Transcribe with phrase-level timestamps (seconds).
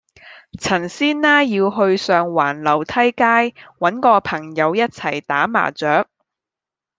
[0.59, 6.07] 陳師奶要去上環樓梯街搵個朋友一齊打麻雀